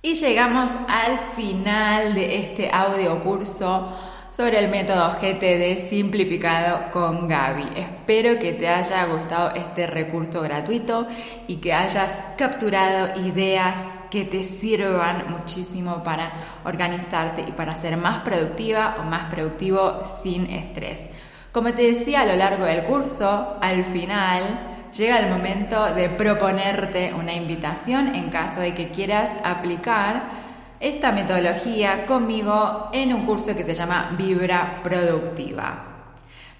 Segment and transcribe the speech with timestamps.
[0.00, 3.92] Y llegamos al final de este audio curso
[4.30, 7.70] sobre el método GTD simplificado con Gaby.
[7.74, 11.08] Espero que te haya gustado este recurso gratuito
[11.48, 16.32] y que hayas capturado ideas que te sirvan muchísimo para
[16.64, 21.06] organizarte y para ser más productiva o más productivo sin estrés.
[21.50, 27.12] Como te decía a lo largo del curso, al final llega el momento de proponerte
[27.14, 30.48] una invitación en caso de que quieras aplicar
[30.80, 35.84] esta metodología conmigo en un curso que se llama Vibra Productiva.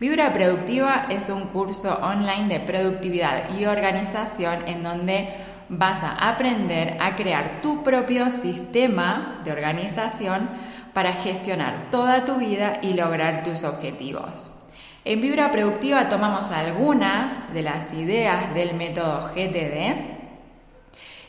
[0.00, 5.28] Vibra Productiva es un curso online de productividad y organización en donde
[5.68, 10.48] vas a aprender a crear tu propio sistema de organización
[10.94, 14.57] para gestionar toda tu vida y lograr tus objetivos.
[15.08, 19.96] En Vibra Productiva tomamos algunas de las ideas del método GTD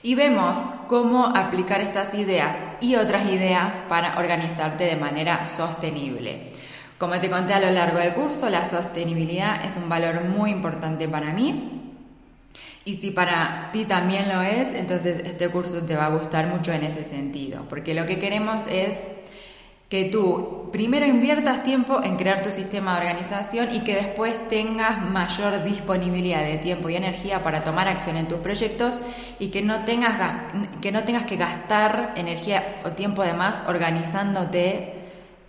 [0.03, 6.52] y vemos cómo aplicar estas ideas y otras ideas para organizarte de manera sostenible.
[6.97, 11.07] Como te conté a lo largo del curso, la sostenibilidad es un valor muy importante
[11.07, 11.94] para mí.
[12.83, 16.73] Y si para ti también lo es, entonces este curso te va a gustar mucho
[16.73, 19.03] en ese sentido, porque lo que queremos es
[19.89, 25.01] que tú primero inviertas tiempo en crear tu sistema de organización y que después tengas
[25.01, 28.99] mayor disponibilidad de tiempo y energía para tomar acción en tus proyectos
[29.39, 34.93] y que no tengas, que, no tengas que gastar energía o tiempo de más organizándote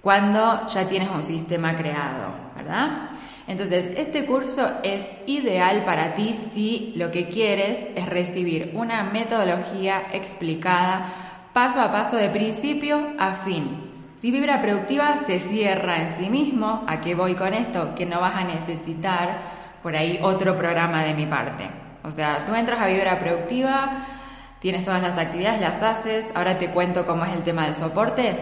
[0.01, 3.11] cuando ya tienes un sistema creado, ¿verdad?
[3.47, 10.05] Entonces, este curso es ideal para ti si lo que quieres es recibir una metodología
[10.15, 13.90] explicada paso a paso de principio a fin
[14.21, 17.95] si Vibra Productiva se cierra en sí mismo, ¿a qué voy con esto?
[17.95, 19.39] Que no vas a necesitar
[19.83, 21.71] por ahí otro programa de mi parte.
[22.05, 24.05] O sea, tú entras a Vibra Productiva,
[24.59, 28.37] tienes todas las actividades, las haces, ahora te cuento cómo es el tema del soporte,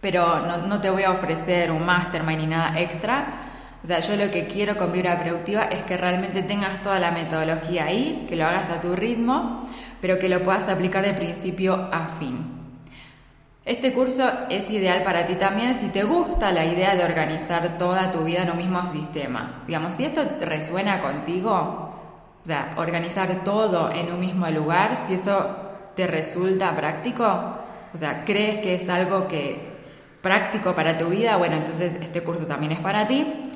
[0.00, 3.46] pero no, no te voy a ofrecer un mastermind ni nada extra.
[3.82, 7.10] O sea, yo lo que quiero con Vibra Productiva es que realmente tengas toda la
[7.10, 9.68] metodología ahí, que lo hagas a tu ritmo,
[10.00, 12.57] pero que lo puedas aplicar de principio a fin.
[13.68, 18.10] Este curso es ideal para ti también si te gusta la idea de organizar toda
[18.10, 19.62] tu vida en un mismo sistema.
[19.66, 25.54] Digamos, si esto resuena contigo, o sea, organizar todo en un mismo lugar, si eso
[25.94, 27.26] te resulta práctico,
[27.92, 29.60] o sea, crees que es algo que
[30.22, 33.50] práctico para tu vida, bueno, entonces este curso también es para ti.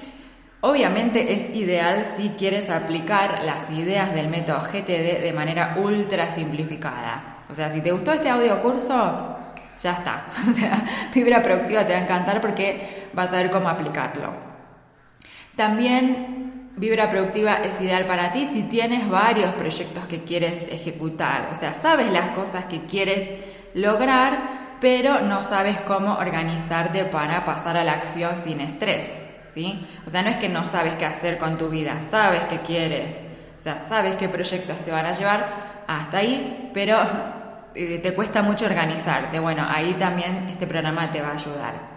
[0.61, 7.45] Obviamente es ideal si quieres aplicar las ideas del método GTD de manera ultra simplificada.
[7.49, 9.39] O sea, si te gustó este audio curso,
[9.83, 10.27] ya está.
[10.49, 10.85] O sea,
[11.15, 14.33] Vibra Productiva te va a encantar porque vas a ver cómo aplicarlo.
[15.57, 21.49] También Vibra Productiva es ideal para ti si tienes varios proyectos que quieres ejecutar.
[21.53, 23.29] O sea, sabes las cosas que quieres
[23.75, 29.17] lograr, pero no sabes cómo organizarte para pasar a la acción sin estrés.
[29.49, 29.87] ¿sí?
[30.07, 33.21] O sea, no es que no sabes qué hacer con tu vida, sabes qué quieres.
[33.59, 36.97] O sea, sabes qué proyectos te van a llevar hasta ahí, pero
[37.75, 39.39] eh, te cuesta mucho organizarte.
[39.41, 41.93] Bueno, ahí también este programa te va a ayudar.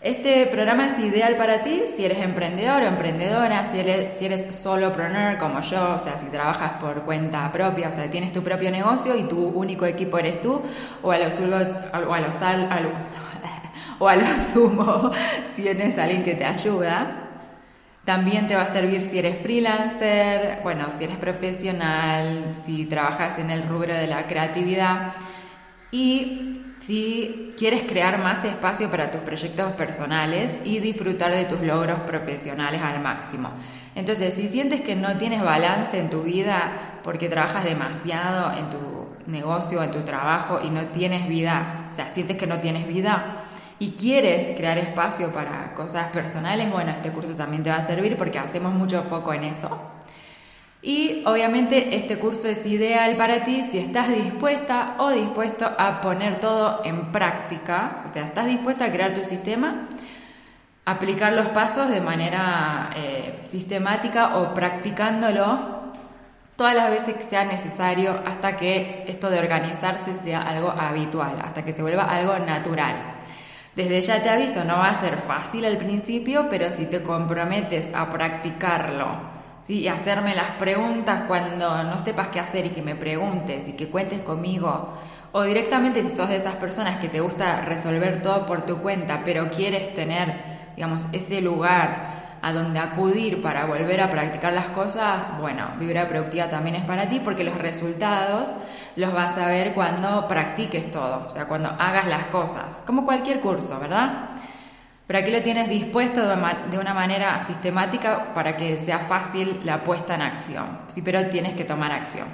[0.00, 4.54] Este programa es ideal para ti si eres emprendedor o emprendedora, si eres, si eres
[4.54, 8.70] solopreneur como yo, o sea, si trabajas por cuenta propia, o sea, tienes tu propio
[8.70, 10.62] negocio y tu único equipo eres tú,
[11.02, 12.68] o a lo, o a lo, sal,
[13.98, 15.10] o a sumo
[15.54, 17.25] tienes alguien que te ayuda.
[18.06, 23.50] También te va a servir si eres freelancer, bueno, si eres profesional, si trabajas en
[23.50, 25.12] el rubro de la creatividad
[25.90, 31.98] y si quieres crear más espacio para tus proyectos personales y disfrutar de tus logros
[32.00, 33.50] profesionales al máximo.
[33.96, 39.08] Entonces, si sientes que no tienes balance en tu vida porque trabajas demasiado en tu
[39.26, 43.42] negocio, en tu trabajo y no tienes vida, o sea, sientes que no tienes vida,
[43.78, 48.16] y quieres crear espacio para cosas personales, bueno, este curso también te va a servir
[48.16, 49.70] porque hacemos mucho foco en eso.
[50.82, 56.38] Y obviamente este curso es ideal para ti si estás dispuesta o dispuesto a poner
[56.38, 59.88] todo en práctica, o sea, estás dispuesta a crear tu sistema,
[60.84, 65.76] aplicar los pasos de manera eh, sistemática o practicándolo
[66.54, 71.64] todas las veces que sea necesario hasta que esto de organizarse sea algo habitual, hasta
[71.64, 72.94] que se vuelva algo natural.
[73.76, 77.94] Desde ya te aviso, no va a ser fácil al principio, pero si te comprometes
[77.94, 79.06] a practicarlo,
[79.66, 79.80] ¿sí?
[79.80, 83.90] y hacerme las preguntas cuando no sepas qué hacer y que me preguntes y que
[83.90, 84.94] cuentes conmigo,
[85.32, 89.20] o directamente si sos de esas personas que te gusta resolver todo por tu cuenta,
[89.26, 95.30] pero quieres tener, digamos, ese lugar a dónde acudir para volver a practicar las cosas,
[95.40, 98.50] bueno, Vibra Productiva también es para ti porque los resultados
[98.96, 103.40] los vas a ver cuando practiques todo, o sea, cuando hagas las cosas, como cualquier
[103.40, 104.28] curso, ¿verdad?
[105.06, 110.16] Pero aquí lo tienes dispuesto de una manera sistemática para que sea fácil la puesta
[110.16, 112.26] en acción, sí, pero tienes que tomar acción.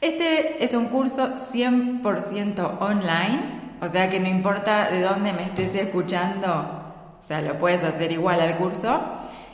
[0.00, 5.74] Este es un curso 100% online, o sea que no importa de dónde me estés
[5.74, 6.85] escuchando,
[7.18, 9.00] o sea, lo puedes hacer igual al curso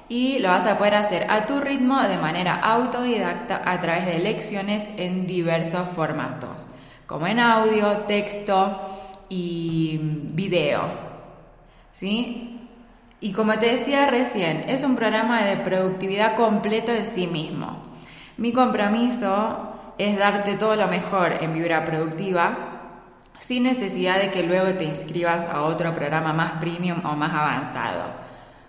[0.09, 4.19] y lo vas a poder hacer a tu ritmo de manera autodidacta a través de
[4.19, 6.67] lecciones en diversos formatos,
[7.07, 8.79] como en audio, texto
[9.29, 10.83] y video.
[11.93, 12.61] ¿Sí?
[13.21, 17.81] Y como te decía recién, es un programa de productividad completo en sí mismo.
[18.37, 22.72] Mi compromiso es darte todo lo mejor en Vibra Productiva
[23.47, 28.05] sin necesidad de que luego te inscribas a otro programa más premium o más avanzado.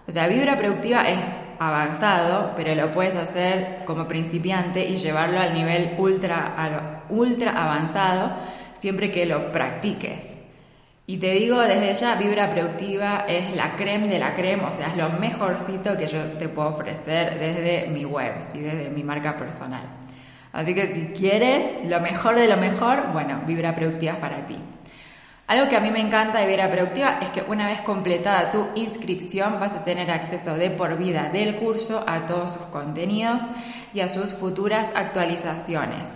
[0.07, 5.53] O sea, Vibra Productiva es avanzado, pero lo puedes hacer como principiante y llevarlo al
[5.53, 8.33] nivel ultra, ultra avanzado
[8.79, 10.39] siempre que lo practiques.
[11.05, 14.87] Y te digo desde ya, Vibra Productiva es la creme de la creme, o sea,
[14.87, 19.37] es lo mejorcito que yo te puedo ofrecer desde mi web, y desde mi marca
[19.37, 19.83] personal.
[20.53, 24.55] Así que si quieres lo mejor de lo mejor, bueno, Vibra Productiva es para ti.
[25.47, 28.67] Algo que a mí me encanta de Vibra Productiva es que una vez completada tu
[28.75, 33.41] inscripción vas a tener acceso de por vida del curso a todos sus contenidos
[33.93, 36.13] y a sus futuras actualizaciones.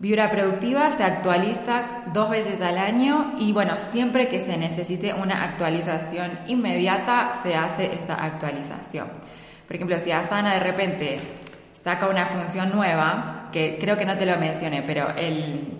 [0.00, 5.44] Vibra Productiva se actualiza dos veces al año y bueno, siempre que se necesite una
[5.44, 9.08] actualización inmediata se hace esa actualización.
[9.66, 11.20] Por ejemplo, si Asana de repente
[11.82, 15.78] saca una función nueva, que creo que no te lo mencioné, pero el,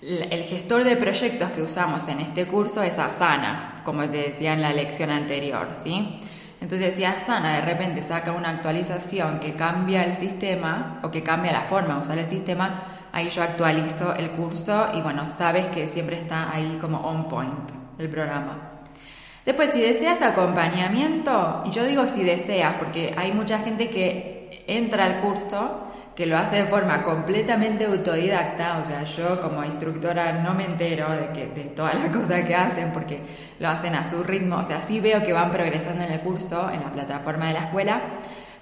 [0.00, 4.62] el gestor de proyectos que usamos en este curso es Asana, como te decía en
[4.62, 6.20] la lección anterior, ¿sí?
[6.60, 11.52] Entonces, si Asana de repente saca una actualización que cambia el sistema o que cambia
[11.52, 15.86] la forma de usar el sistema, ahí yo actualizo el curso y bueno, sabes que
[15.86, 18.70] siempre está ahí como on point el programa.
[19.44, 24.29] Después, si deseas acompañamiento, y yo digo si deseas, porque hay mucha gente que
[24.70, 30.32] entra al curso, que lo hace de forma completamente autodidacta, o sea, yo como instructora
[30.32, 33.20] no me entero de, que, de todas las cosas que hacen porque
[33.58, 36.70] lo hacen a su ritmo, o sea, sí veo que van progresando en el curso,
[36.70, 38.00] en la plataforma de la escuela,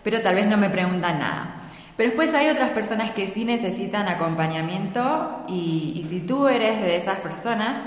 [0.03, 1.55] pero tal vez no me preguntan nada.
[1.97, 6.97] Pero después hay otras personas que sí necesitan acompañamiento y, y si tú eres de
[6.97, 7.81] esas personas,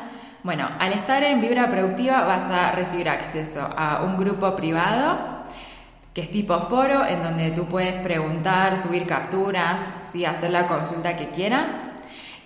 [0.44, 5.31] bueno, al estar en Vibra Productiva vas a recibir acceso a un grupo privado
[6.14, 10.26] que es tipo foro, en donde tú puedes preguntar, subir capturas, ¿sí?
[10.26, 11.68] hacer la consulta que quieras.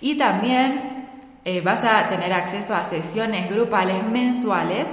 [0.00, 1.08] Y también
[1.44, 4.88] eh, vas a tener acceso a sesiones grupales mensuales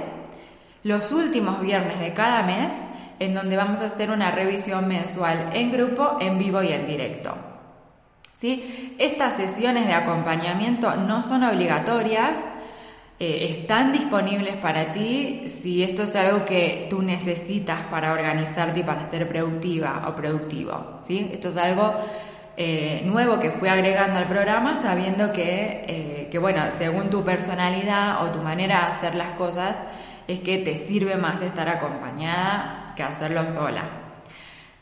[0.82, 2.76] los últimos viernes de cada mes,
[3.20, 7.34] en donde vamos a hacer una revisión mensual en grupo, en vivo y en directo.
[8.32, 8.94] ¿Sí?
[8.98, 12.40] Estas sesiones de acompañamiento no son obligatorias,
[13.20, 18.82] eh, están disponibles para ti si esto es algo que tú necesitas para organizarte y
[18.82, 21.00] para ser productiva o productivo.
[21.06, 21.30] ¿sí?
[21.32, 21.94] Esto es algo
[22.56, 28.24] eh, nuevo que fui agregando al programa sabiendo que, eh, que, bueno, según tu personalidad
[28.24, 29.76] o tu manera de hacer las cosas,
[30.26, 34.03] es que te sirve más estar acompañada que hacerlo sola.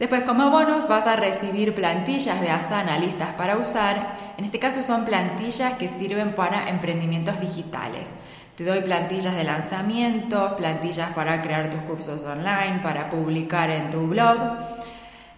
[0.03, 4.17] Después, como bonus, vas a recibir plantillas de Asana listas para usar.
[4.37, 8.11] En este caso son plantillas que sirven para emprendimientos digitales.
[8.57, 14.09] Te doy plantillas de lanzamiento, plantillas para crear tus cursos online, para publicar en tu
[14.09, 14.59] blog.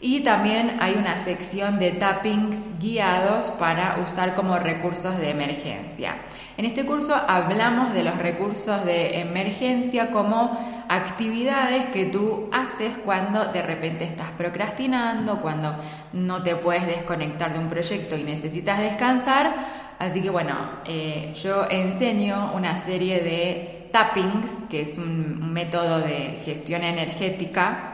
[0.01, 6.17] Y también hay una sección de tappings guiados para usar como recursos de emergencia.
[6.57, 13.47] En este curso hablamos de los recursos de emergencia como actividades que tú haces cuando
[13.47, 15.75] de repente estás procrastinando, cuando
[16.13, 19.55] no te puedes desconectar de un proyecto y necesitas descansar.
[19.99, 26.41] Así que bueno, eh, yo enseño una serie de tappings, que es un método de
[26.45, 27.91] gestión energética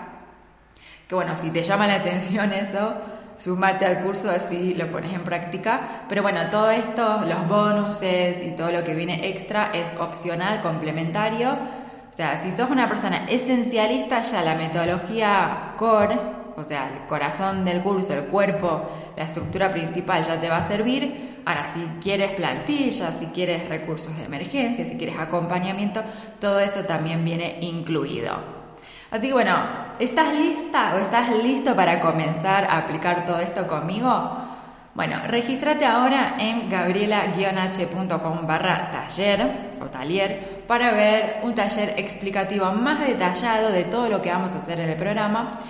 [1.11, 2.95] que bueno, si te llama la atención eso,
[3.37, 6.05] sumate al curso así lo pones en práctica.
[6.09, 11.59] Pero bueno, todo esto, los bonuses y todo lo que viene extra es opcional, complementario.
[12.21, 16.21] Sea, si sos una persona esencialista, ya la metodología core,
[16.55, 20.69] o sea, el corazón del curso, el cuerpo, la estructura principal ya te va a
[20.69, 21.41] servir.
[21.47, 26.03] Ahora, si quieres plantillas, si quieres recursos de emergencia, si quieres acompañamiento,
[26.39, 28.35] todo eso también viene incluido.
[29.11, 29.57] Así que bueno,
[29.99, 34.50] ¿estás lista o estás listo para comenzar a aplicar todo esto conmigo?
[34.93, 43.07] Bueno, regístrate ahora en gabriela-h.com barra taller o taller para ver un taller explicativo más
[43.07, 45.61] detallado de todo lo que vamos a hacer en el programa.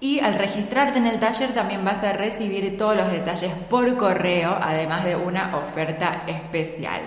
[0.00, 4.56] Y al registrarte en el taller también vas a recibir todos los detalles por correo,
[4.60, 7.00] además de una oferta especial.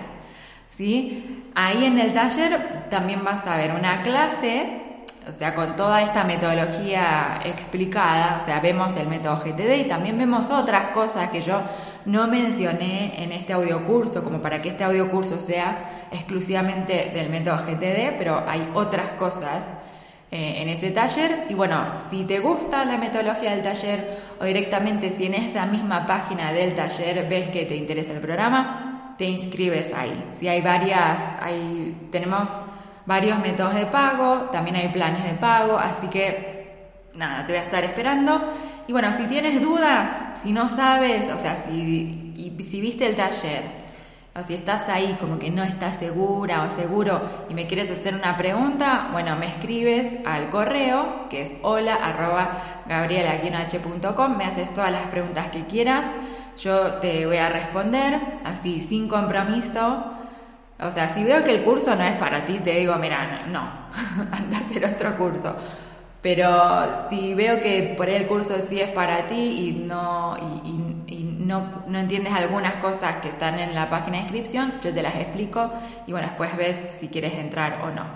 [0.68, 1.42] ¿Sí?
[1.54, 4.81] Ahí en el taller también vas a ver una clase
[5.26, 10.18] o sea, con toda esta metodología explicada, o sea, vemos el método GTD y también
[10.18, 11.62] vemos otras cosas que yo
[12.06, 18.18] no mencioné en este audiocurso, como para que este audiocurso sea exclusivamente del método GTD,
[18.18, 19.70] pero hay otras cosas
[20.30, 21.46] eh, en ese taller.
[21.48, 26.06] Y bueno, si te gusta la metodología del taller o directamente si en esa misma
[26.06, 30.30] página del taller ves que te interesa el programa, te inscribes ahí.
[30.32, 32.48] Si hay varias, hay, tenemos
[33.06, 36.52] varios métodos de pago, también hay planes de pago, así que
[37.14, 38.40] nada, te voy a estar esperando.
[38.86, 43.82] Y bueno, si tienes dudas, si no sabes, o sea, si, y, viste el taller,
[44.34, 48.14] o si estás ahí como que no estás segura o seguro y me quieres hacer
[48.14, 55.06] una pregunta, bueno, me escribes al correo que es hola arroba me haces todas las
[55.08, 56.10] preguntas que quieras,
[56.56, 60.21] yo te voy a responder así sin compromiso
[60.82, 63.60] o sea, si veo que el curso no es para ti, te digo, mira, no,
[64.32, 65.54] anda a hacer otro curso.
[66.20, 70.36] Pero si veo que por el curso sí es para ti y no,
[71.08, 75.02] y, no, no, entiendes algunas cosas que están en la página de inscripción, yo te
[75.02, 75.70] las explico
[76.06, 78.06] y bueno, después ves si quieres entrar o no.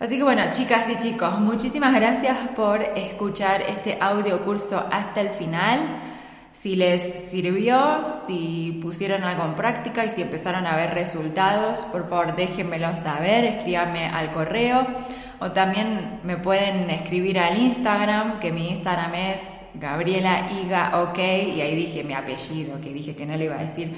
[0.00, 5.28] Así que bueno, chicas y chicos, muchísimas gracias por escuchar este audio curso hasta el
[5.28, 6.13] final
[6.54, 12.08] si les sirvió, si pusieron algo en práctica y si empezaron a ver resultados, por
[12.08, 14.86] favor déjenmelo saber, escríbanme al correo
[15.40, 19.40] o también me pueden escribir al Instagram, que mi Instagram es
[19.74, 23.64] Gabriela Iga OK y ahí dije mi apellido, que dije que no le iba a
[23.64, 23.92] decir,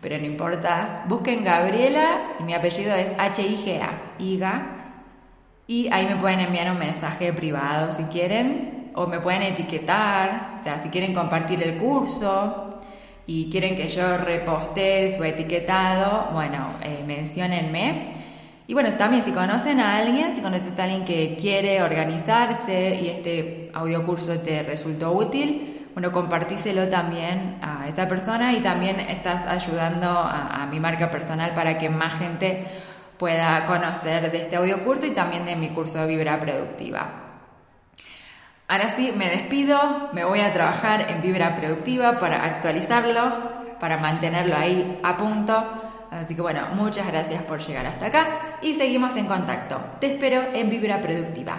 [0.00, 1.04] pero no importa.
[1.08, 4.82] Busquen Gabriela y mi apellido es H-I-G-A, Iga,
[5.66, 10.62] y ahí me pueden enviar un mensaje privado si quieren o me pueden etiquetar, o
[10.62, 12.80] sea, si quieren compartir el curso
[13.26, 18.12] y quieren que yo reposte su etiquetado, bueno, eh, menciónenme.
[18.66, 23.08] Y bueno, también si conocen a alguien, si conoces a alguien que quiere organizarse y
[23.08, 29.46] este audio curso te resultó útil, bueno, compartíselo también a esa persona y también estás
[29.46, 32.64] ayudando a, mi marca personal para que más gente
[33.18, 37.21] pueda conocer de este audio curso y también de mi curso de Vibra Productiva.
[38.68, 44.56] Ahora sí, me despido, me voy a trabajar en Vibra Productiva para actualizarlo, para mantenerlo
[44.56, 45.82] ahí a punto.
[46.10, 49.80] Así que bueno, muchas gracias por llegar hasta acá y seguimos en contacto.
[49.98, 51.50] Te espero en Vibra Productiva.